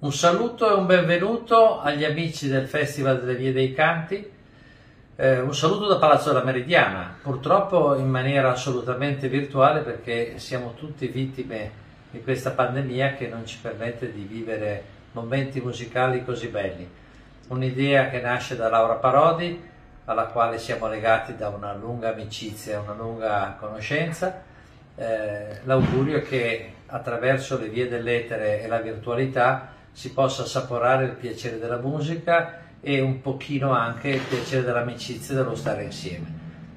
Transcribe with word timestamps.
Un 0.00 0.12
saluto 0.12 0.70
e 0.70 0.74
un 0.74 0.86
benvenuto 0.86 1.80
agli 1.80 2.04
amici 2.04 2.46
del 2.46 2.68
Festival 2.68 3.18
delle 3.18 3.34
Vie 3.34 3.52
dei 3.52 3.74
Canti. 3.74 4.30
Eh, 5.16 5.40
un 5.40 5.52
saluto 5.52 5.88
da 5.88 5.96
Palazzo 5.96 6.28
della 6.28 6.44
Meridiana, 6.44 7.16
purtroppo 7.20 7.96
in 7.96 8.08
maniera 8.08 8.52
assolutamente 8.52 9.26
virtuale 9.26 9.80
perché 9.80 10.38
siamo 10.38 10.74
tutti 10.74 11.08
vittime 11.08 11.72
di 12.12 12.22
questa 12.22 12.52
pandemia 12.52 13.14
che 13.14 13.26
non 13.26 13.44
ci 13.44 13.58
permette 13.60 14.12
di 14.12 14.22
vivere 14.22 14.84
momenti 15.10 15.60
musicali 15.60 16.24
così 16.24 16.46
belli. 16.46 16.88
Un'idea 17.48 18.08
che 18.08 18.20
nasce 18.20 18.54
da 18.54 18.68
Laura 18.68 18.94
Parodi, 18.94 19.60
alla 20.04 20.26
quale 20.26 20.58
siamo 20.58 20.86
legati 20.86 21.34
da 21.34 21.48
una 21.48 21.74
lunga 21.74 22.10
amicizia, 22.12 22.78
una 22.78 22.94
lunga 22.94 23.56
conoscenza. 23.58 24.42
Eh, 24.94 25.58
l'augurio 25.64 26.18
è 26.18 26.22
che 26.22 26.74
attraverso 26.86 27.58
le 27.58 27.68
vie 27.68 27.88
dell'etere 27.88 28.62
e 28.62 28.68
la 28.68 28.78
virtualità 28.78 29.74
si 29.98 30.12
possa 30.12 30.42
assaporare 30.42 31.06
il 31.06 31.16
piacere 31.16 31.58
della 31.58 31.78
musica 31.78 32.60
e 32.80 33.00
un 33.00 33.20
pochino 33.20 33.72
anche 33.72 34.10
il 34.10 34.20
piacere 34.20 34.62
dell'amicizia 34.62 35.34
e 35.34 35.38
dello 35.38 35.56
stare 35.56 35.82
insieme. 35.82 36.32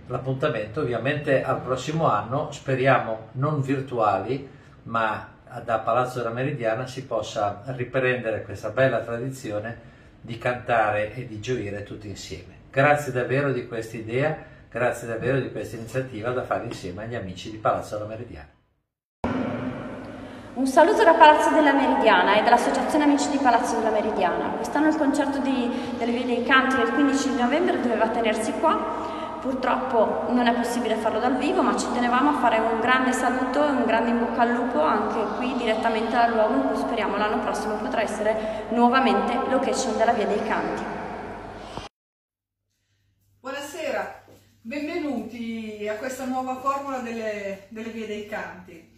L'appuntamento 0.07 0.81
ovviamente 0.81 1.43
al 1.43 1.61
prossimo 1.61 2.09
anno, 2.09 2.51
speriamo 2.51 3.27
non 3.33 3.61
virtuali, 3.61 4.49
ma 4.85 5.33
da 5.63 5.77
Palazzo 5.77 6.17
della 6.17 6.33
Meridiana 6.33 6.87
si 6.87 7.05
possa 7.05 7.61
riprendere 7.67 8.41
questa 8.41 8.69
bella 8.69 9.01
tradizione 9.01 9.77
di 10.19 10.39
cantare 10.39 11.13
e 11.13 11.27
di 11.27 11.39
gioire 11.39 11.83
tutti 11.83 12.07
insieme. 12.07 12.55
Grazie 12.71 13.11
davvero 13.11 13.51
di 13.51 13.67
questa 13.67 13.97
idea, 13.97 14.35
grazie 14.67 15.07
davvero 15.07 15.39
di 15.39 15.51
questa 15.51 15.75
iniziativa 15.75 16.31
da 16.31 16.41
fare 16.41 16.65
insieme 16.65 17.03
agli 17.03 17.13
amici 17.13 17.51
di 17.51 17.57
Palazzo 17.57 17.97
della 17.97 18.09
Meridiana. 18.09 18.60
Un 20.53 20.67
saluto 20.67 21.01
da 21.05 21.13
Palazzo 21.13 21.49
della 21.51 21.71
Meridiana 21.71 22.35
e 22.35 22.43
dall'Associazione 22.43 23.05
Amici 23.05 23.29
di 23.29 23.37
Palazzo 23.37 23.77
della 23.77 23.89
Meridiana. 23.89 24.49
Quest'anno 24.49 24.89
il 24.89 24.97
concerto 24.97 25.37
di, 25.37 25.71
delle 25.97 26.11
Vie 26.11 26.25
dei 26.25 26.43
Canti 26.43 26.75
del 26.75 26.91
15 26.91 27.35
novembre 27.35 27.79
doveva 27.79 28.09
tenersi 28.09 28.51
qua, 28.59 29.37
purtroppo 29.39 30.25
non 30.33 30.47
è 30.47 30.53
possibile 30.53 30.95
farlo 30.95 31.19
dal 31.19 31.37
vivo, 31.37 31.61
ma 31.61 31.77
ci 31.77 31.89
tenevamo 31.93 32.31
a 32.31 32.39
fare 32.41 32.59
un 32.59 32.81
grande 32.81 33.13
saluto 33.13 33.65
e 33.65 33.69
un 33.69 33.85
grande 33.85 34.09
in 34.09 34.19
bocca 34.19 34.41
al 34.41 34.51
lupo 34.51 34.81
anche 34.81 35.37
qui 35.37 35.55
direttamente 35.55 36.11
dal 36.11 36.33
luogo 36.33 36.53
in 36.53 36.67
cui 36.67 36.75
speriamo 36.75 37.15
l'anno 37.15 37.39
prossimo 37.39 37.75
potrà 37.75 38.01
essere 38.01 38.65
nuovamente 38.71 39.33
location 39.49 39.95
della 39.95 40.11
Via 40.11 40.27
dei 40.27 40.43
Canti. 40.43 40.83
Buonasera, 43.39 44.25
benvenuti 44.59 45.87
a 45.89 45.95
questa 45.95 46.25
nuova 46.25 46.55
formula 46.55 46.97
delle, 46.97 47.67
delle 47.69 47.89
Vie 47.89 48.05
dei 48.05 48.27
Canti. 48.27 48.90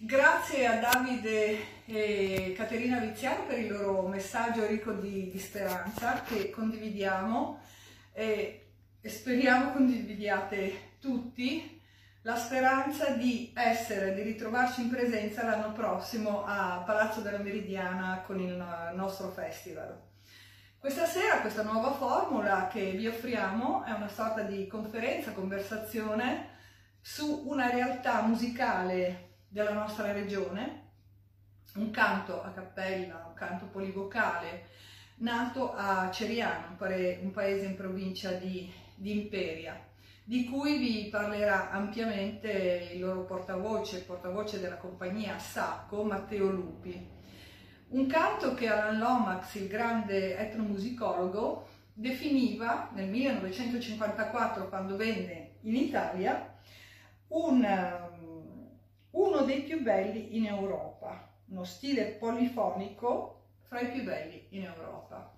Grazie 0.00 0.64
a 0.64 0.78
Davide 0.78 1.84
e 1.84 2.54
Caterina 2.56 3.00
Viziano 3.00 3.46
per 3.46 3.58
il 3.58 3.72
loro 3.72 4.06
messaggio 4.06 4.64
ricco 4.64 4.92
di, 4.92 5.28
di 5.28 5.38
speranza 5.40 6.22
che 6.22 6.50
condividiamo 6.50 7.60
e, 8.12 8.66
e, 9.00 9.08
speriamo 9.08 9.72
condividiate 9.72 10.98
tutti 11.00 11.82
la 12.22 12.36
speranza 12.36 13.10
di 13.10 13.52
essere, 13.56 14.14
di 14.14 14.22
ritrovarci 14.22 14.82
in 14.82 14.88
presenza 14.88 15.42
l'anno 15.42 15.72
prossimo 15.72 16.44
a 16.46 16.84
Palazzo 16.86 17.20
della 17.20 17.38
Meridiana 17.38 18.22
con 18.24 18.38
il 18.38 18.54
nostro 18.94 19.30
festival. 19.30 20.00
Questa 20.78 21.06
sera 21.06 21.40
questa 21.40 21.64
nuova 21.64 21.90
formula 21.90 22.68
che 22.68 22.92
vi 22.92 23.08
offriamo 23.08 23.82
è 23.82 23.90
una 23.90 24.08
sorta 24.08 24.42
di 24.42 24.68
conferenza, 24.68 25.32
conversazione 25.32 26.50
su 27.00 27.42
una 27.48 27.68
realtà 27.68 28.22
musicale 28.22 29.26
della 29.48 29.72
nostra 29.72 30.12
regione, 30.12 30.86
un 31.74 31.90
canto 31.90 32.42
a 32.42 32.50
cappella, 32.50 33.24
un 33.26 33.34
canto 33.34 33.66
polivocale, 33.66 34.66
nato 35.16 35.74
a 35.74 36.10
Ceriano, 36.10 36.76
un 36.78 37.30
paese 37.32 37.64
in 37.64 37.76
provincia 37.76 38.32
di, 38.32 38.70
di 38.94 39.12
Imperia, 39.12 39.80
di 40.24 40.44
cui 40.44 40.76
vi 40.76 41.08
parlerà 41.10 41.70
ampiamente 41.70 42.90
il 42.92 43.00
loro 43.00 43.24
portavoce, 43.24 43.98
il 43.98 44.04
portavoce 44.04 44.60
della 44.60 44.76
compagnia 44.76 45.38
Sacco, 45.38 46.02
Matteo 46.02 46.50
Lupi. 46.50 47.16
Un 47.88 48.06
canto 48.06 48.52
che 48.52 48.68
Alan 48.68 48.98
Lomax, 48.98 49.54
il 49.54 49.68
grande 49.68 50.36
etnomusicologo, 50.36 51.66
definiva 51.94 52.90
nel 52.92 53.08
1954, 53.08 54.68
quando 54.68 54.96
venne 54.96 55.52
in 55.62 55.74
Italia, 55.74 56.54
un 57.28 57.64
uno 59.28 59.42
dei 59.42 59.62
più 59.62 59.82
belli 59.82 60.36
in 60.36 60.46
Europa, 60.46 61.30
uno 61.46 61.64
stile 61.64 62.06
polifonico 62.06 63.50
fra 63.66 63.80
i 63.80 63.90
più 63.90 64.02
belli 64.02 64.46
in 64.50 64.64
Europa. 64.64 65.36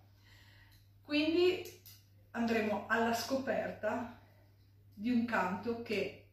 Quindi 1.03 1.63
andremo 2.31 2.85
alla 2.87 3.13
scoperta 3.13 4.17
di 4.95 5.11
un 5.11 5.25
canto 5.25 5.83
che 5.83 6.29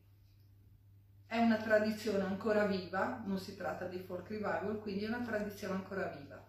è 1.25 1.37
una 1.37 1.57
tradizione 1.57 2.23
ancora 2.23 2.65
viva, 2.65 3.23
non 3.25 3.39
si 3.39 3.57
tratta 3.57 3.85
di 3.85 3.97
folk 3.97 4.29
revival, 4.29 4.79
quindi 4.79 5.05
è 5.05 5.07
una 5.07 5.23
tradizione 5.23 5.73
ancora 5.73 6.07
viva. 6.07 6.41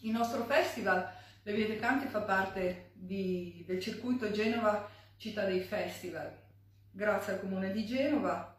Il 0.00 0.10
nostro 0.10 0.44
festival, 0.44 1.10
Le 1.42 1.52
Vie 1.54 1.66
dei 1.66 1.78
Canti, 1.78 2.06
fa 2.06 2.20
parte 2.20 2.90
di, 2.92 3.64
del 3.66 3.80
circuito 3.80 4.30
Genova 4.30 4.86
Città 5.16 5.44
dei 5.44 5.60
Festival. 5.60 6.30
Grazie 6.90 7.32
al 7.32 7.40
Comune 7.40 7.72
di 7.72 7.86
Genova 7.86 8.53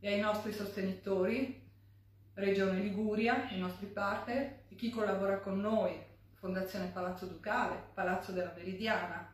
e 0.00 0.12
ai 0.12 0.20
nostri 0.20 0.52
sostenitori, 0.52 1.68
Regione 2.34 2.80
Liguria, 2.80 3.50
i 3.50 3.58
nostri 3.58 3.86
partner 3.86 4.62
e 4.68 4.74
chi 4.74 4.88
collabora 4.88 5.38
con 5.38 5.60
noi, 5.60 5.94
Fondazione 6.34 6.86
Palazzo 6.86 7.26
Ducale, 7.26 7.76
Palazzo 7.92 8.32
della 8.32 8.52
Meridiana. 8.56 9.30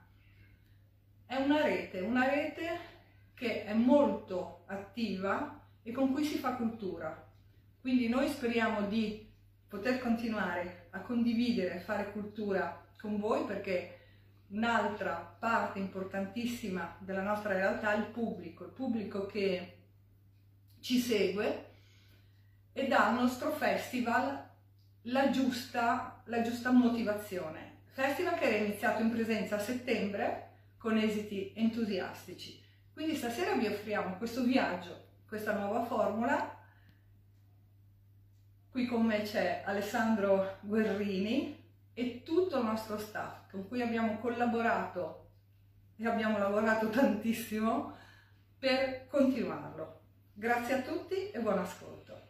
È 1.24 1.36
una 1.36 1.62
rete, 1.62 2.00
una 2.00 2.28
rete 2.28 2.94
che 3.34 3.64
è 3.64 3.74
molto 3.74 4.64
attiva 4.66 5.60
e 5.82 5.92
con 5.92 6.12
cui 6.12 6.24
si 6.24 6.38
fa 6.38 6.54
cultura. 6.54 7.24
Quindi 7.80 8.08
noi 8.08 8.28
speriamo 8.28 8.88
di 8.88 9.24
poter 9.68 10.00
continuare 10.00 10.88
a 10.90 11.00
condividere 11.00 11.76
e 11.76 11.80
fare 11.80 12.10
cultura 12.10 12.84
con 12.98 13.18
voi 13.18 13.44
perché 13.44 13.98
un'altra 14.48 15.36
parte 15.38 15.78
importantissima 15.78 16.96
della 16.98 17.22
nostra 17.22 17.52
realtà 17.52 17.92
è 17.94 17.98
il 17.98 18.06
pubblico, 18.06 18.64
il 18.64 18.70
pubblico 18.70 19.26
che 19.26 19.76
ci 20.86 21.00
segue 21.00 21.64
e 22.72 22.86
dà 22.86 23.08
al 23.08 23.14
nostro 23.14 23.50
festival 23.50 24.40
la 25.02 25.30
giusta, 25.30 26.22
la 26.26 26.42
giusta 26.42 26.70
motivazione. 26.70 27.78
Festival 27.86 28.38
che 28.38 28.44
era 28.44 28.64
iniziato 28.64 29.02
in 29.02 29.10
presenza 29.10 29.56
a 29.56 29.58
settembre 29.58 30.50
con 30.78 30.96
esiti 30.96 31.52
entusiastici. 31.56 32.62
Quindi 32.92 33.16
stasera 33.16 33.56
vi 33.56 33.66
offriamo 33.66 34.16
questo 34.16 34.44
viaggio, 34.44 35.06
questa 35.26 35.54
nuova 35.54 35.84
formula. 35.86 36.56
Qui 38.70 38.86
con 38.86 39.06
me 39.06 39.22
c'è 39.22 39.64
Alessandro 39.66 40.58
Guerrini 40.60 41.64
e 41.94 42.22
tutto 42.22 42.58
il 42.58 42.64
nostro 42.64 42.96
staff 42.96 43.50
con 43.50 43.66
cui 43.66 43.82
abbiamo 43.82 44.18
collaborato 44.18 45.30
e 45.96 46.06
abbiamo 46.06 46.38
lavorato 46.38 46.90
tantissimo 46.90 47.92
per 48.56 49.08
continuarlo. 49.08 49.95
Grazie 50.38 50.74
a 50.74 50.82
tutti 50.82 51.30
e 51.30 51.38
buon 51.38 51.58
ascolto. 51.58 52.20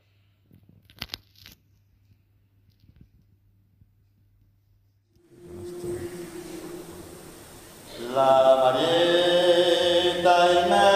La 8.14 8.60
Marietta 8.62 10.50
in 10.52 10.68
mezzo 10.68 10.95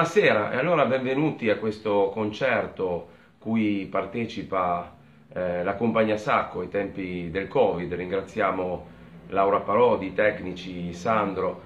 Buonasera 0.00 0.52
e 0.52 0.56
allora 0.56 0.86
benvenuti 0.86 1.50
a 1.50 1.58
questo 1.58 2.08
concerto 2.10 3.08
cui 3.38 3.84
partecipa 3.84 4.96
eh, 5.30 5.62
la 5.62 5.74
compagnia 5.74 6.16
Sacco 6.16 6.60
ai 6.60 6.70
tempi 6.70 7.30
del 7.30 7.48
Covid. 7.48 7.92
Ringraziamo 7.92 8.86
Laura 9.28 9.58
Parodi, 9.58 10.06
i 10.06 10.14
tecnici, 10.14 10.94
Sandro, 10.94 11.60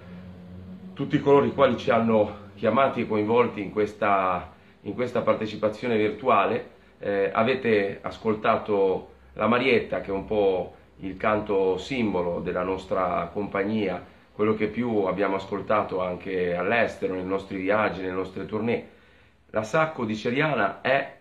tutti 0.95 1.21
coloro 1.21 1.45
i 1.45 1.55
quali 1.55 1.77
ci 1.77 1.91
hanno 1.91 2.49
chiamati 2.57 3.03
e 3.03 3.07
coinvolti 3.07 3.63
in 3.63 3.71
questa, 3.71 4.51
in 4.81 4.95
questa 4.95 5.21
partecipazione 5.21 5.97
virtuale. 5.97 6.71
Eh, 6.99 7.31
avete 7.33 8.01
ascoltato 8.03 9.11
la 9.35 9.47
Marietta 9.47 10.01
che 10.01 10.11
è 10.11 10.13
un 10.13 10.25
po' 10.25 10.75
il 11.03 11.17
canto 11.17 11.79
simbolo 11.79 12.41
della 12.41 12.65
nostra 12.65 13.31
compagnia 13.33 14.05
quello 14.35 14.55
che 14.55 14.67
più 14.67 15.05
abbiamo 15.05 15.37
ascoltato 15.37 16.03
anche 16.03 16.57
all'estero, 16.57 17.15
nei 17.15 17.25
nostri 17.25 17.57
viaggi, 17.59 18.01
nelle 18.01 18.13
nostre 18.13 18.47
tournée. 18.47 18.89
La 19.51 19.63
Sacco 19.63 20.05
di 20.05 20.17
Ceriana 20.17 20.81
è 20.81 21.19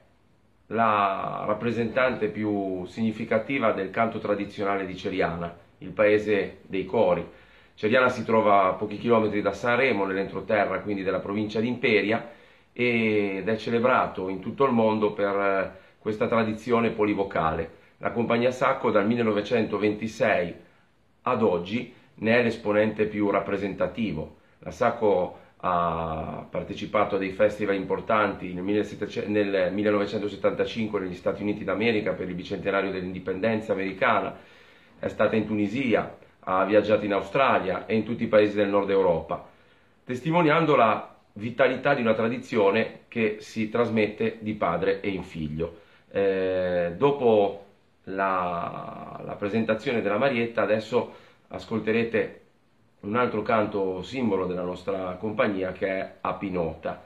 la 0.67 1.43
rappresentante 1.45 2.29
più 2.29 2.85
significativa 2.85 3.71
del 3.71 3.91
canto 3.91 4.17
tradizionale 4.17 4.87
di 4.87 4.97
Ceriana, 4.97 5.55
il 5.79 5.91
paese 5.91 6.61
dei 6.63 6.85
cori. 6.85 7.23
Ceriana 7.75 8.09
si 8.09 8.25
trova 8.25 8.63
a 8.63 8.73
pochi 8.73 8.97
chilometri 8.97 9.43
da 9.43 9.53
Sanremo, 9.53 10.05
nell'entroterra 10.05 10.79
quindi 10.79 11.03
della 11.03 11.19
provincia 11.19 11.59
di 11.59 11.67
Imperia, 11.67 12.31
ed 12.73 13.47
è 13.47 13.55
celebrato 13.57 14.27
in 14.27 14.39
tutto 14.39 14.65
il 14.65 14.71
mondo 14.71 15.13
per 15.13 15.81
questa 15.99 16.27
tradizione 16.27 16.89
polivocale. 16.89 17.81
La 17.97 18.11
compagnia 18.11 18.49
Sacco 18.49 18.89
dal 18.89 19.05
1926 19.05 20.55
ad 21.21 21.43
oggi 21.43 22.01
ne 22.15 22.39
è 22.39 22.43
l'esponente 22.43 23.05
più 23.05 23.29
rappresentativo. 23.29 24.37
La 24.59 24.71
Sacco 24.71 25.39
ha 25.65 26.45
partecipato 26.49 27.15
a 27.15 27.17
dei 27.17 27.31
festival 27.31 27.75
importanti 27.75 28.53
nel, 28.53 28.63
1975 29.73 30.99
negli 30.99 31.15
Stati 31.15 31.41
Uniti 31.41 31.63
d'America 31.63 32.11
per 32.11 32.27
il 32.27 32.35
bicentenario 32.35 32.91
dell'indipendenza 32.91 33.71
americana, 33.71 34.37
è 34.99 35.07
stata 35.07 35.37
in 35.37 35.45
Tunisia, 35.45 36.17
ha 36.39 36.65
viaggiato 36.65 37.05
in 37.05 37.13
Australia 37.13 37.85
e 37.85 37.95
in 37.95 38.03
tutti 38.03 38.23
i 38.23 38.27
paesi 38.27 38.55
del 38.55 38.67
nord 38.67 38.89
Europa, 38.89 39.45
testimoniando 40.03 40.75
la 40.75 41.15
vitalità 41.33 41.93
di 41.93 42.01
una 42.01 42.13
tradizione 42.13 43.01
che 43.07 43.37
si 43.39 43.69
trasmette 43.69 44.37
di 44.41 44.53
padre 44.55 44.99
e 44.99 45.09
in 45.09 45.23
figlio. 45.23 45.79
Eh, 46.11 46.93
dopo 46.97 47.65
la, 48.05 49.21
la 49.25 49.35
presentazione 49.35 50.01
della 50.01 50.17
Marietta, 50.17 50.61
adesso 50.61 51.15
ascolterete 51.53 52.41
un 53.01 53.15
altro 53.15 53.41
canto 53.41 54.01
simbolo 54.01 54.45
della 54.45 54.63
nostra 54.63 55.15
compagnia 55.19 55.71
che 55.71 55.87
è 55.87 56.15
Apinota. 56.21 57.03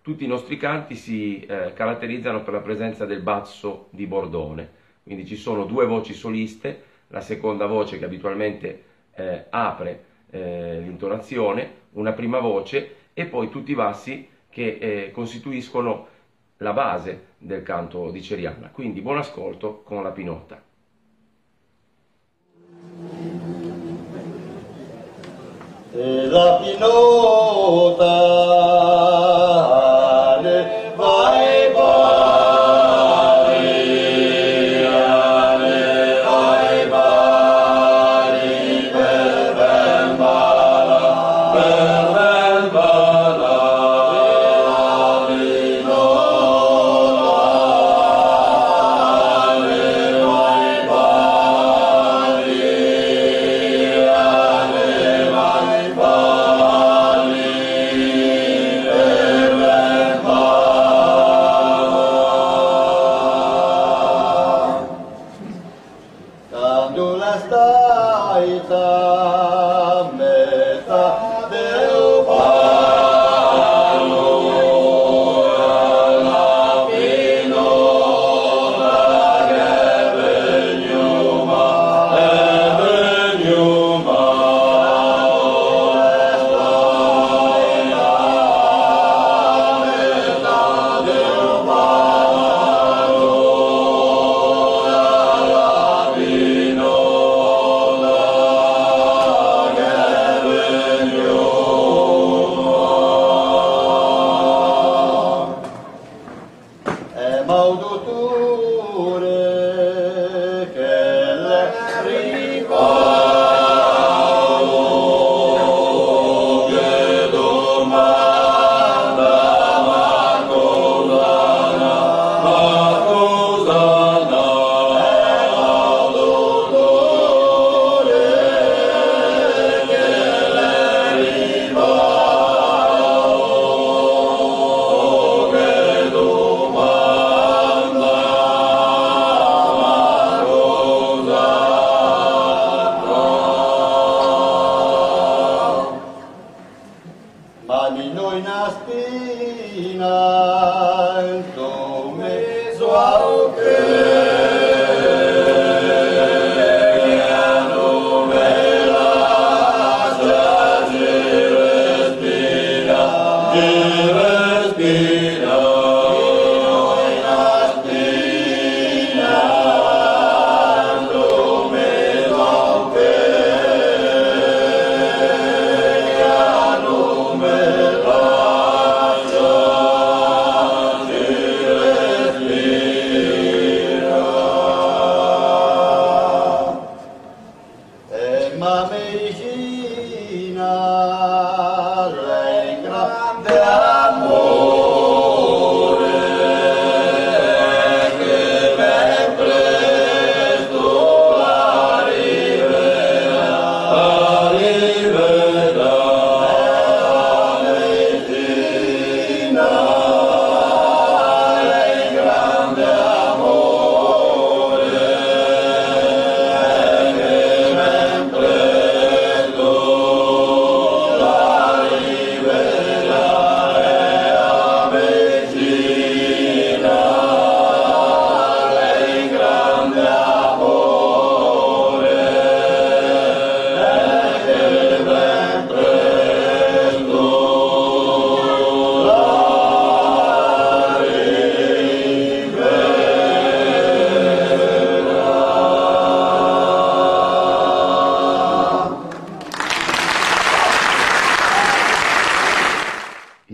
Tutti 0.00 0.24
i 0.24 0.28
nostri 0.28 0.56
canti 0.56 0.94
si 0.94 1.40
eh, 1.40 1.72
caratterizzano 1.74 2.42
per 2.42 2.54
la 2.54 2.60
presenza 2.60 3.06
del 3.06 3.22
basso 3.22 3.88
di 3.90 4.06
bordone, 4.06 4.70
quindi 5.02 5.26
ci 5.26 5.36
sono 5.36 5.64
due 5.64 5.86
voci 5.86 6.12
soliste, 6.12 6.90
la 7.08 7.20
seconda 7.20 7.66
voce 7.66 7.98
che 7.98 8.04
abitualmente 8.04 8.84
eh, 9.14 9.46
apre 9.50 10.04
eh, 10.30 10.80
l'intonazione, 10.80 11.80
una 11.92 12.12
prima 12.12 12.38
voce 12.38 12.96
e 13.12 13.26
poi 13.26 13.48
tutti 13.48 13.72
i 13.72 13.76
bassi 13.76 14.28
che 14.48 14.78
eh, 14.80 15.10
costituiscono 15.12 16.08
la 16.58 16.72
base 16.72 17.26
del 17.38 17.62
canto 17.62 18.10
di 18.10 18.22
Ceriana. 18.22 18.70
Quindi 18.70 19.00
buon 19.00 19.18
ascolto 19.18 19.82
con 19.82 20.02
la 20.02 20.10
Pinota. 20.10 20.71
La 25.94 26.58
pilota 26.58 28.51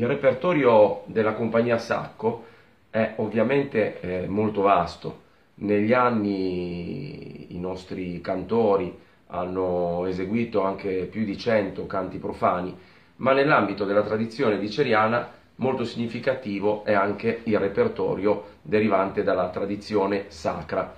repertorio 0.07 1.03
della 1.07 1.33
compagnia 1.33 1.79
Sacco 1.79 2.45
è 2.91 3.15
ovviamente 3.17 4.01
eh, 4.01 4.29
molto 4.29 4.63
vasto. 4.63 5.27
Negli 5.57 5.93
anni 5.93 7.55
i 7.55 7.59
nostri 7.59 8.21
cantori 8.21 8.97
hanno 9.27 10.07
eseguito 10.07 10.63
anche 10.63 11.07
più 11.11 11.25
di 11.25 11.37
100 11.37 11.87
canti 11.87 12.19
profani, 12.19 12.77
ma 13.17 13.33
nell'ambito 13.33 13.85
della 13.85 14.03
tradizione 14.03 14.59
viceriana 14.59 15.33
molto 15.57 15.85
significativo 15.85 16.85
è 16.85 16.93
anche 16.93 17.41
il 17.45 17.59
repertorio 17.59 18.57
derivante 18.63 19.23
dalla 19.23 19.49
tradizione 19.49 20.27
sacra. 20.29 20.95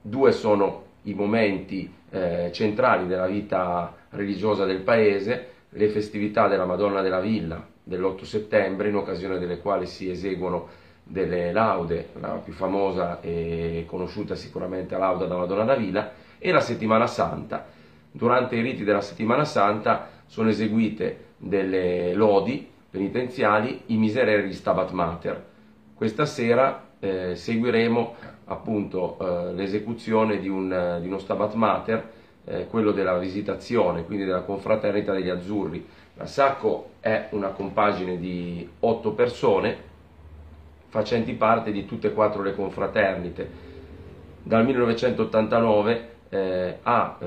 Due 0.00 0.32
sono 0.32 0.84
i 1.02 1.14
momenti 1.14 1.92
eh, 2.10 2.50
centrali 2.52 3.06
della 3.06 3.26
vita 3.26 3.94
religiosa 4.10 4.64
del 4.64 4.80
paese, 4.80 5.48
le 5.70 5.88
festività 5.88 6.48
della 6.48 6.64
Madonna 6.64 7.02
della 7.02 7.20
Villa 7.20 7.70
dell'8 7.82 8.24
settembre, 8.24 8.88
in 8.88 8.96
occasione 8.96 9.38
delle 9.38 9.58
quali 9.58 9.86
si 9.86 10.10
eseguono 10.10 10.68
delle 11.04 11.52
laude, 11.52 12.10
la 12.20 12.40
più 12.42 12.52
famosa 12.52 13.20
e 13.20 13.84
conosciuta 13.88 14.34
sicuramente 14.34 14.96
lauda 14.96 15.24
della 15.24 15.38
Madonna 15.38 15.64
della 15.64 15.76
Villa, 15.76 16.12
e 16.38 16.50
la 16.52 16.60
settimana 16.60 17.06
santa. 17.06 17.66
Durante 18.10 18.56
i 18.56 18.62
riti 18.62 18.84
della 18.84 19.00
settimana 19.00 19.44
santa 19.44 20.08
sono 20.26 20.48
eseguite 20.48 21.30
delle 21.36 22.14
lodi 22.14 22.68
penitenziali, 22.90 23.82
i 23.86 23.96
miserere 23.96 24.46
di 24.46 24.52
Stabat 24.52 24.90
Mater. 24.90 25.44
Questa 25.94 26.26
sera 26.26 26.90
eh, 27.00 27.34
seguiremo 27.34 28.14
appunto 28.46 29.16
eh, 29.18 29.52
l'esecuzione 29.54 30.38
di, 30.38 30.48
un, 30.48 30.98
di, 31.00 31.06
uno 31.06 31.18
Stabat 31.18 31.54
Mater, 31.54 32.10
eh, 32.44 32.66
quello 32.66 32.92
della 32.92 33.18
visitazione, 33.18 34.04
quindi 34.04 34.24
della 34.24 34.42
confraternita 34.42 35.12
degli 35.12 35.28
azzurri. 35.28 35.86
La 36.14 36.26
Sacco 36.26 36.90
è 37.00 37.28
una 37.30 37.48
compagine 37.48 38.18
di 38.18 38.68
otto 38.80 39.12
persone, 39.12 39.90
facenti 40.88 41.32
parte 41.32 41.72
di 41.72 41.86
tutte 41.86 42.08
e 42.08 42.12
quattro 42.12 42.42
le 42.42 42.54
confraternite. 42.54 43.50
Dal 44.42 44.62
1989 44.62 46.08
eh, 46.28 46.78
ha 46.82 47.16
eh, 47.18 47.26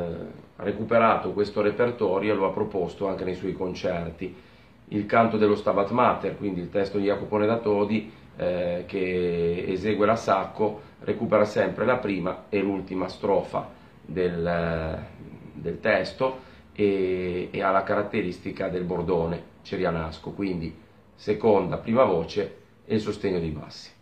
recuperato 0.57 1.31
questo 1.31 1.61
repertorio 1.61 2.33
e 2.33 2.35
lo 2.35 2.45
ha 2.45 2.51
proposto 2.51 3.07
anche 3.07 3.23
nei 3.23 3.33
suoi 3.33 3.53
concerti. 3.53 4.35
Il 4.89 5.07
canto 5.07 5.37
dello 5.37 5.55
Stabat 5.55 5.89
Mater, 5.89 6.37
quindi 6.37 6.61
il 6.61 6.69
testo 6.69 6.99
di 6.99 7.05
Jacopone 7.05 7.47
da 7.47 7.57
Todi, 7.57 8.11
eh, 8.37 8.83
che 8.85 9.65
esegue 9.67 10.05
la 10.05 10.15
Sacco, 10.15 10.81
recupera 10.99 11.45
sempre 11.45 11.85
la 11.85 11.97
prima 11.97 12.43
e 12.49 12.61
l'ultima 12.61 13.07
strofa 13.07 13.67
del, 14.05 14.99
del 15.53 15.79
testo 15.79 16.53
e, 16.75 17.49
e, 17.51 17.61
ha 17.61 17.71
la 17.71 17.83
caratteristica 17.83 18.67
del 18.67 18.83
bordone 18.83 19.53
cerianasco, 19.61 20.31
quindi 20.31 20.75
seconda, 21.15 21.77
prima 21.77 22.03
voce 22.03 22.57
e 22.85 22.95
il 22.95 23.01
sostegno 23.01 23.39
dei 23.39 23.49
bassi. 23.49 23.93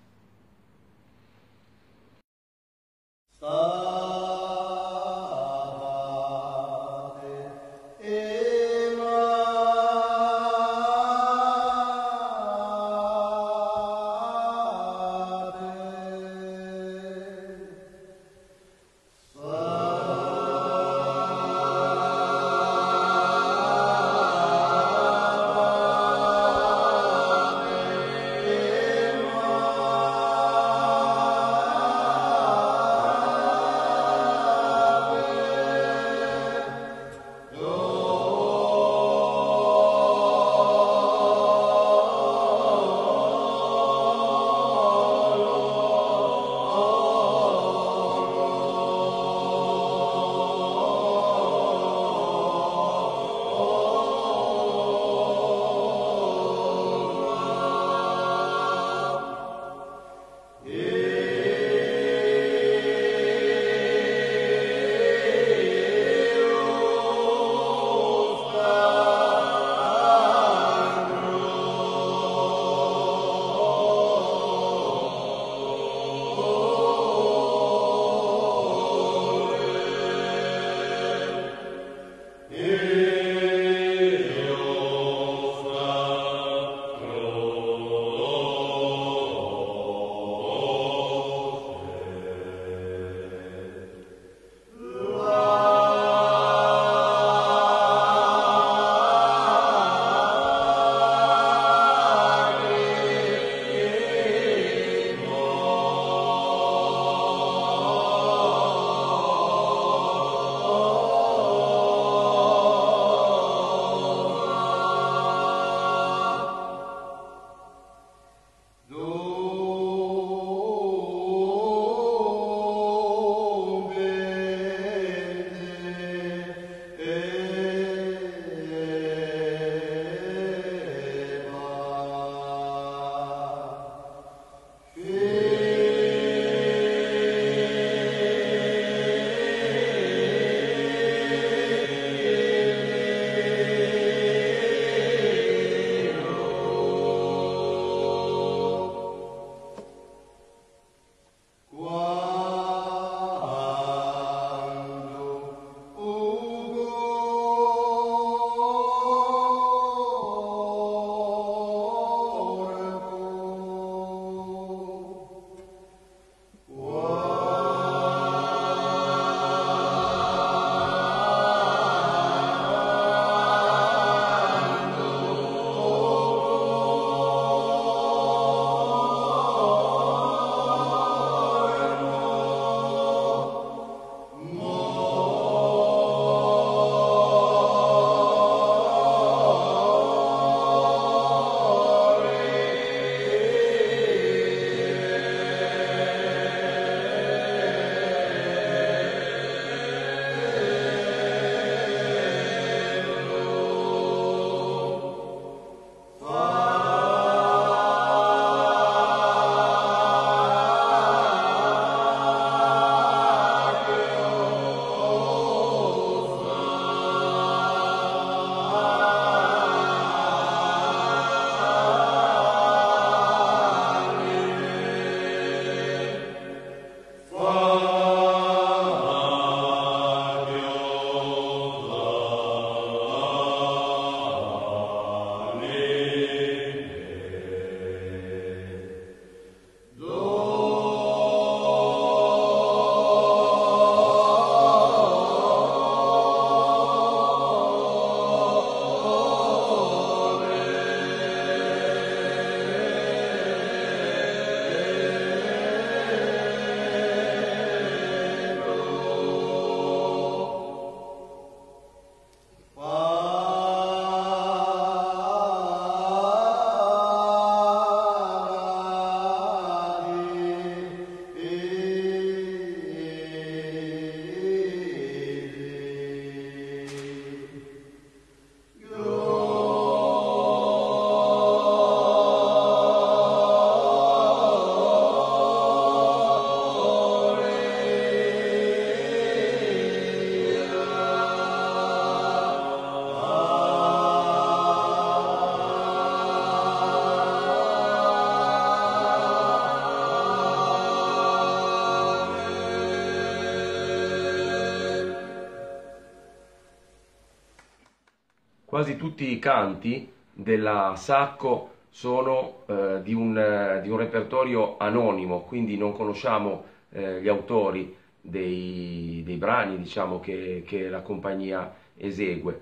Quasi 308.73 308.95
tutti 308.95 309.31
i 309.31 309.37
canti 309.37 310.11
della 310.33 310.95
Sacco 310.97 311.73
sono 311.91 312.63
eh, 312.65 313.01
di, 313.03 313.13
un, 313.13 313.37
eh, 313.37 313.81
di, 313.83 313.89
un, 313.91 313.97
repertorio 313.97 314.77
anonimo, 314.79 315.41
quindi 315.41 315.77
non 315.77 315.93
conosciamo 315.93 316.63
eh, 316.89 317.21
gli 317.21 317.27
autori 317.27 317.95
dei, 318.19 319.21
dei 319.23 319.35
brani 319.35 319.77
diciamo, 319.77 320.19
che, 320.19 320.63
che, 320.65 320.89
la 320.89 321.01
compagnia 321.01 321.71
esegue, 321.95 322.59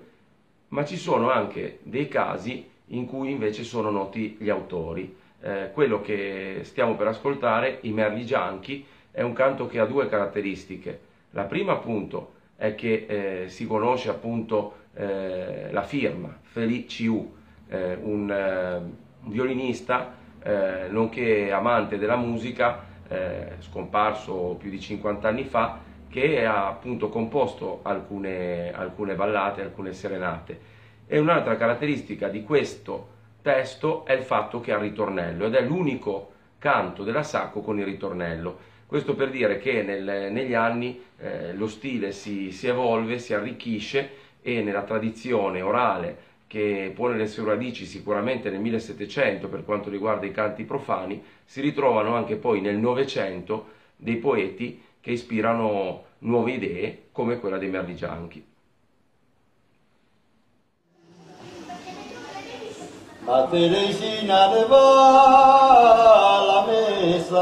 ma 0.68 0.84
ci 0.84 0.98
sono 0.98 1.30
anche 1.30 1.78
dei 1.82 2.08
casi 2.08 2.68
in 2.88 3.06
cui 3.06 3.30
invece 3.30 3.64
sono 3.64 3.88
noti 3.88 4.36
gli 4.38 4.50
autori. 4.50 5.16
Eh, 5.40 5.70
quello 5.72 6.02
che 6.02 6.58
stiamo 6.64 6.94
per 6.94 7.06
ascoltare, 7.06 7.78
I 7.80 7.90
Merli 7.90 8.26
Gianchi, 8.26 8.84
è 9.10 9.22
un 9.22 9.32
canto 9.32 9.66
che 9.66 9.78
ha 9.78 9.86
due 9.86 10.10
caratteristiche. 10.10 11.00
La 11.30 11.44
prima 11.44 11.72
appunto 11.72 12.32
è 12.56 12.74
che 12.74 13.06
eh, 13.08 13.48
si 13.48 13.66
conosce 13.66 14.10
appunto 14.10 14.80
eh, 14.94 15.68
la 15.70 15.82
firma, 15.82 16.38
Feliciu, 16.42 17.40
un 18.02 18.90
un 19.22 19.30
violinista, 19.30 20.14
eh, 20.42 20.88
nonché 20.88 21.52
amante 21.52 21.98
della 21.98 22.16
musica, 22.16 22.84
eh, 23.08 23.52
scomparso 23.60 24.56
più 24.58 24.70
di 24.70 24.80
50 24.80 25.28
anni 25.28 25.44
fa, 25.44 25.78
che 26.08 26.44
ha 26.44 26.68
appunto 26.68 27.08
composto 27.08 27.80
alcune, 27.82 28.72
alcune 28.72 29.14
ballate, 29.14 29.62
alcune 29.62 29.92
serenate. 29.92 30.70
E 31.06 31.18
un'altra 31.18 31.56
caratteristica 31.56 32.28
di 32.28 32.42
questo 32.42 33.08
testo 33.42 34.04
è 34.04 34.12
il 34.12 34.22
fatto 34.22 34.60
che 34.60 34.72
ha 34.72 34.76
il 34.76 34.82
ritornello 34.82 35.46
ed 35.46 35.54
è 35.54 35.62
l'unico 35.62 36.30
canto 36.58 37.02
della 37.02 37.22
Sacco 37.22 37.60
con 37.60 37.78
il 37.78 37.84
ritornello. 37.84 38.70
Questo 38.86 39.14
per 39.14 39.30
dire 39.30 39.58
che 39.58 39.82
nel, 39.82 40.30
negli 40.30 40.54
anni 40.54 41.02
eh, 41.18 41.54
lo 41.54 41.66
stile 41.66 42.12
si, 42.12 42.50
si 42.50 42.66
evolve, 42.66 43.18
si 43.18 43.32
arricchisce 43.32 44.10
e 44.42 44.60
nella 44.60 44.82
tradizione 44.82 45.62
orale 45.62 46.30
che 46.52 46.92
pone 46.94 47.16
le 47.16 47.26
sue 47.28 47.46
radici 47.46 47.86
sicuramente 47.86 48.50
nel 48.50 48.60
1700 48.60 49.48
per 49.48 49.64
quanto 49.64 49.88
riguarda 49.88 50.26
i 50.26 50.32
canti 50.32 50.64
profani, 50.64 51.24
si 51.46 51.62
ritrovano 51.62 52.14
anche 52.14 52.36
poi 52.36 52.60
nel 52.60 52.76
Novecento 52.76 53.68
dei 53.96 54.16
poeti 54.16 54.84
che 55.00 55.12
ispirano 55.12 56.02
nuove 56.18 56.52
idee 56.52 57.04
come 57.10 57.38
quella 57.38 57.56
dei 57.56 57.70
Merligianchi. 57.70 58.44
A 63.24 63.46
Teresina 63.46 64.52
ne 64.52 64.66
va 64.66 66.42
la 66.44 66.66
messa 66.66 67.40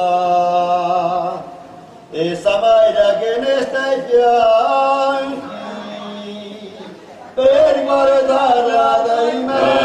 e 2.11 2.37
Samaira 2.37 3.19
che 3.19 3.41
ne 3.41 3.61
stai 3.63 4.03
fianchi 4.09 5.00
Benim 7.41 7.91
arada 7.91 8.41
aradayım 8.41 9.49
ben. 9.49 9.80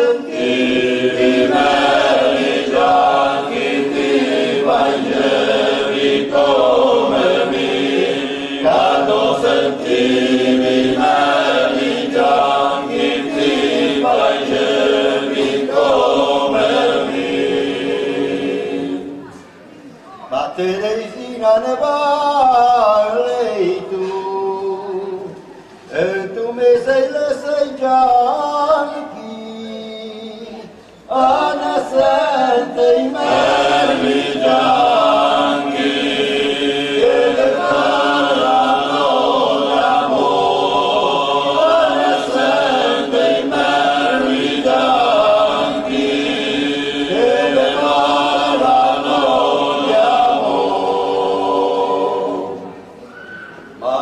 Quando 0.00 0.29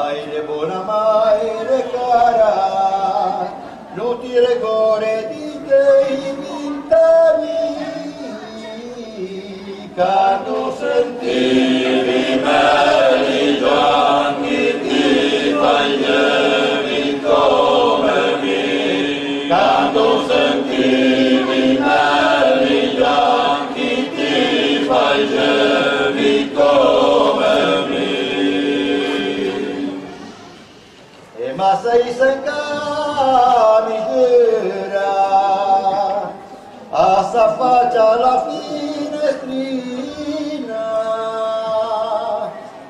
Maire 0.09 0.41
buona, 0.41 0.81
maire 0.85 1.85
cara, 1.93 3.53
non 3.93 4.19
ti 4.21 4.39
rigore 4.39 5.29
di 5.29 5.61
dei 5.67 6.35
vint'anni, 6.41 7.67
quando 9.95 10.75
sentivi 10.79 12.41
merli 12.43 12.88
a 37.49 37.55
sta 37.55 37.57
faccia 37.57 38.17
la 38.17 38.45
finestrina, 38.47 39.47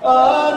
a 0.00 0.50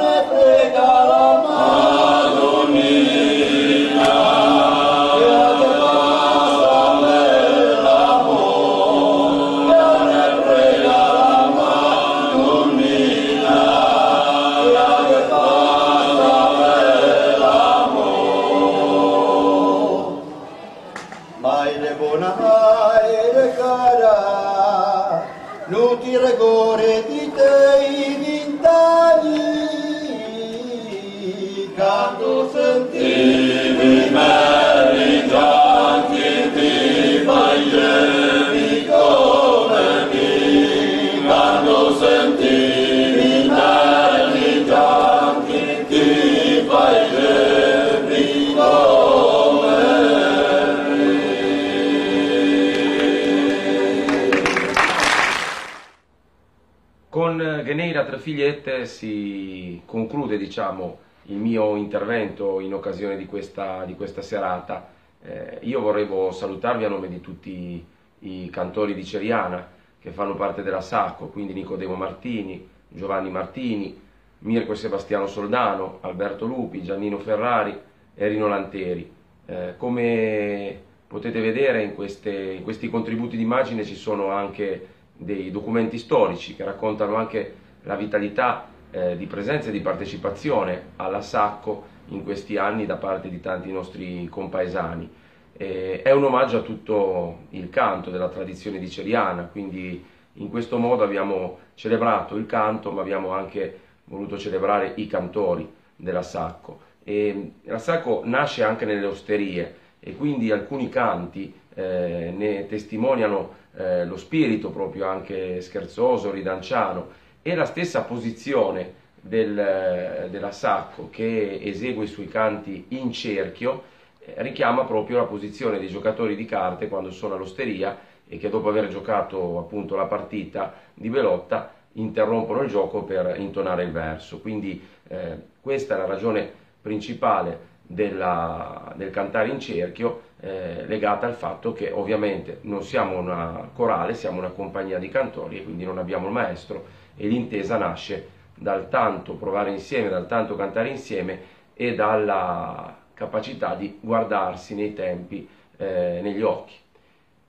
diciamo, 60.52 60.98
il 61.28 61.38
mio 61.38 61.78
intervento 61.78 62.60
in 62.60 62.74
occasione 62.74 63.16
di 63.16 63.26
questa, 63.26 63.86
di 63.86 63.96
questa 63.96 64.22
serata. 64.22 64.90
Eh, 65.24 65.60
io 65.62 65.80
volevo 65.80 66.32
salutarvi 66.32 66.84
a 66.84 66.90
nome 66.90 67.08
di 67.08 67.22
tutti 67.22 67.86
i 68.20 68.50
cantori 68.50 68.94
di 68.94 69.06
Ceriana 69.06 69.66
che 69.98 70.12
fanno 70.12 70.36
parte 70.36 70.62
della 70.62 70.82
Sacco, 70.82 71.28
quindi 71.28 71.54
Nicodemo 71.54 71.96
Martini, 71.96 72.68
Giovanni 72.90 73.30
Martini, 73.30 73.98
Mirko 74.40 74.74
e 74.74 74.76
Sebastiano 74.76 75.28
Soldano, 75.28 76.00
Alberto 76.02 76.46
Lupi, 76.46 76.84
Giannino 76.84 77.20
Ferrari 77.20 77.80
e 78.14 78.28
Rino 78.28 78.48
Lanteri. 78.48 79.10
Eh, 79.46 79.76
come 79.78 80.82
potete 81.08 81.40
vedere 81.40 81.84
in, 81.84 81.96
queste, 81.96 82.32
in 82.32 82.64
questi 82.64 82.90
contributi 82.90 83.38
d'immagine 83.38 83.86
ci 83.86 83.96
sono 83.96 84.32
anche 84.32 84.88
dei 85.16 85.50
documenti 85.50 85.98
storici 85.98 86.56
che 86.56 86.66
raccontano 86.66 87.16
anche 87.16 87.54
la 87.84 87.96
vitalità 87.96 88.71
eh, 88.92 89.18
di 89.18 89.26
presenza 89.26 89.70
e 89.70 89.72
di 89.72 89.80
partecipazione 89.80 90.92
alla 90.98 91.22
Sacco 91.22 91.88
in 92.10 92.24
questi 92.24 92.58
anni 92.58 92.86
da 92.86 92.96
parte 92.96 93.30
di 93.30 93.40
tanti 93.40 93.72
nostri 93.72 94.28
compaesani. 94.30 95.10
Eh, 95.54 96.02
è 96.02 96.12
un 96.12 96.24
omaggio 96.24 96.58
a 96.58 96.62
tutto 96.62 97.46
il 97.50 97.70
canto 97.70 98.10
della 98.10 98.30
tradizione 98.30 98.80
di 98.80 98.90
Ceriana, 98.90 99.44
quindi 99.44 100.04
in 100.34 100.50
questo 100.50 100.78
modo 100.78 101.04
abbiamo 101.04 101.60
celebrato 101.76 102.36
il 102.36 102.46
canto, 102.46 102.92
ma 102.92 103.02
abbiamo 103.02 103.32
anche 103.32 103.80
voluto 104.06 104.38
celebrare 104.38 104.94
i 104.96 105.08
cantori 105.08 105.70
della 105.96 106.24
Sacco. 106.24 106.90
E 107.04 107.54
la 107.64 107.80
Sacco 107.80 108.22
nasce 108.26 108.64
anche 108.64 108.86
nelle 108.86 109.06
osterie 109.06 109.76
e 110.00 110.16
quindi 110.16 110.52
alcuni 110.52 110.90
canti 110.90 111.54
eh, 111.74 112.34
ne 112.36 112.66
testimoniano 112.68 113.60
eh, 113.76 114.06
lo 114.06 114.18
spirito 114.18 114.70
proprio 114.70 115.08
anche 115.08 115.62
scherzoso, 115.62 116.32
ridanciano 116.32 117.20
e 117.42 117.56
la 117.56 117.66
stessa 117.66 118.04
posizione 118.04 118.94
del, 119.20 120.28
della 120.30 120.52
Sacco 120.52 121.10
che 121.10 121.60
esegue 121.62 122.06
i 122.06 122.08
suoi 122.08 122.28
canti 122.28 122.86
in 122.90 123.12
cerchio 123.12 123.84
eh, 124.20 124.34
richiama 124.38 124.86
proprio 124.86 125.18
la 125.18 125.26
posizione 125.26 125.80
dei 125.80 125.88
giocatori 125.88 126.36
di 126.36 126.46
carte 126.46 126.88
quando 126.88 127.12
sono 127.12 127.36
all'osteria 127.36 127.98
e 128.28 128.38
che 128.38 128.50
dopo 128.50 128.70
aver 128.70 128.88
giocato 128.88 129.60
appunto 129.60 129.96
la 129.96 130.06
partita 130.06 130.74
di 130.94 131.10
Belotta 131.10 131.74
interrompono 131.94 132.62
il 132.62 132.70
gioco 132.70 133.04
per 133.04 133.36
intonare 133.38 133.84
il 133.84 133.92
verso. 133.92 134.40
Quindi 134.40 134.82
eh, 135.08 135.38
questa 135.60 135.96
è 135.96 135.98
la 135.98 136.06
ragione 136.06 136.50
principale 136.82 137.70
della, 137.82 138.94
del 138.96 139.10
cantare 139.10 139.50
in 139.50 139.60
cerchio 139.60 140.30
eh, 140.40 140.86
legata 140.88 141.28
al 141.28 141.34
fatto 141.34 141.74
che 141.74 141.92
ovviamente 141.92 142.60
non 142.62 142.84
siamo 142.84 143.18
una 143.18 143.70
corale, 143.74 144.14
siamo 144.14 144.40
una 144.40 144.50
compagnia 144.50 144.98
di 144.98 145.10
cantori 145.10 145.58
e 145.58 145.64
quindi 145.64 145.84
non 145.84 145.98
abbiamo 145.98 146.28
il 146.28 146.34
maestro 146.34 146.86
e 147.22 147.28
l'intesa 147.28 147.78
nasce 147.78 148.30
dal 148.56 148.90
tanto 148.90 149.36
provare 149.36 149.70
insieme, 149.70 150.10
dal 150.10 150.26
tanto 150.26 150.56
cantare 150.56 150.90
insieme 150.90 151.40
e 151.76 151.94
dalla 151.94 152.98
capacità 153.14 153.76
di 153.76 154.00
guardarsi 154.02 154.74
nei 154.74 154.96
tempi, 154.96 155.48
eh, 155.78 156.20
negli 156.24 156.42
occhi. 156.42 156.74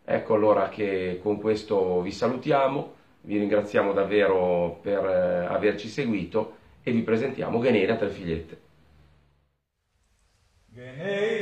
Ecco 0.05 0.35
allora 0.35 0.69
che 0.69 1.21
con 1.23 1.41
questo 1.41 2.03
vi 2.03 2.13
salutiamo, 2.13 2.93
vi 3.23 3.39
ringraziamo 3.39 3.95
davvero 3.95 4.79
per 4.83 5.05
eh, 5.07 5.47
averci 5.47 5.89
seguito 5.89 6.57
e 6.83 6.93
vi 6.93 7.01
presentiamo 7.01 7.59
Ghenera 7.59 7.97
Tre 7.97 8.11
Figliette. 8.11 8.61
Geneidan 10.67 11.42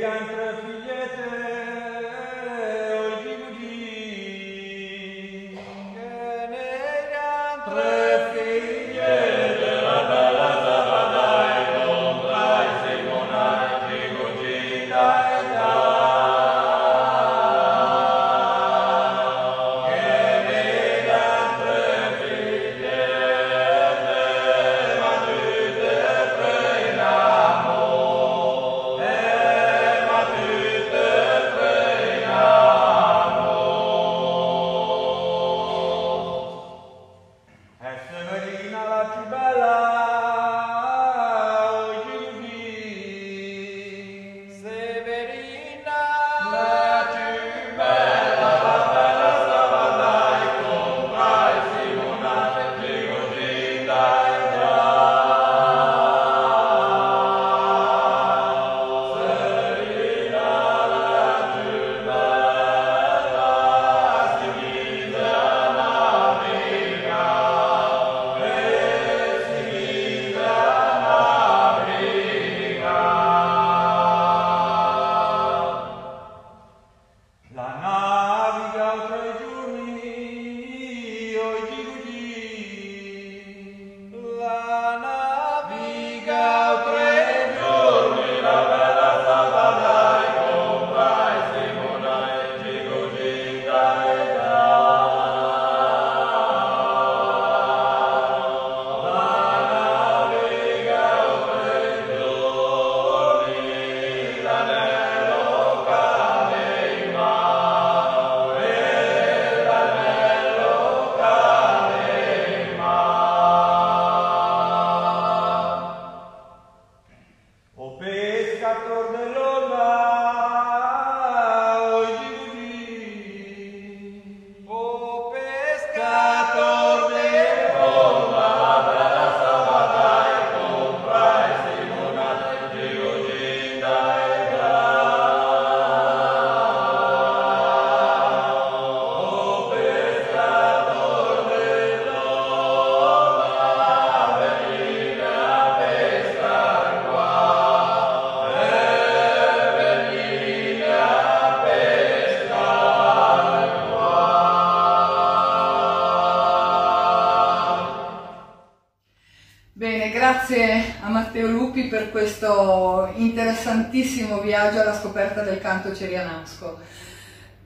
Lupi 161.71 161.87
per 161.87 162.11
questo 162.11 163.13
interessantissimo 163.15 164.41
viaggio 164.41 164.81
alla 164.81 164.93
scoperta 164.93 165.41
del 165.41 165.61
canto 165.61 165.95
cerianasco. 165.95 166.79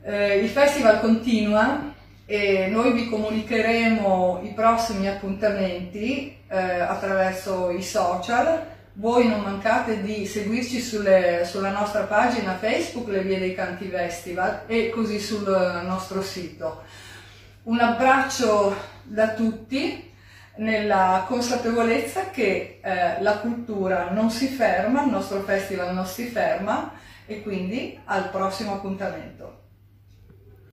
Eh, 0.04 0.38
il 0.38 0.50
festival 0.50 1.00
continua 1.00 1.91
e 2.28 2.68
noi 2.68 2.94
vi 2.94 3.10
comunicheremo 3.10 4.41
i 4.44 4.54
prossimi 4.54 5.10
appuntamenti 5.10 6.38
eh, 6.48 6.56
attraverso 6.56 7.72
i 7.72 7.82
social. 7.82 8.63
Voi 8.94 9.28
non 9.28 9.41
mancate 9.41 10.04
di 10.04 10.28
seguirci 10.28 10.82
sulle, 10.82 11.41
sulla 11.44 11.72
nostra 11.72 12.04
pagina 12.04 12.58
Facebook 12.58 13.08
Le 13.08 13.24
Vie 13.24 13.39
dei 13.39 13.56
Canti 13.56 13.88
Festival 13.88 14.65
e 14.68 14.91
così 14.91 15.20
sul 15.20 15.82
nostro 15.84 16.22
sito. 16.22 16.84
Un 17.63 17.80
abbraccio 17.80 18.76
da 19.02 19.30
tutti 19.30 20.13
nella 20.58 21.26
consapevolezza 21.28 22.30
che 22.30 22.80
eh, 22.82 23.22
la 23.22 23.38
cultura 23.39 24.12
non 24.12 24.30
si 24.30 24.48
ferma, 24.48 25.04
il 25.04 25.12
nostro 25.12 25.41
festival 25.41 25.94
non 25.94 26.06
si 26.06 26.26
ferma 26.26 26.91
e 27.26 27.41
quindi 27.41 28.00
al 28.06 28.30
prossimo 28.30 28.74
appuntamento. 28.74 29.63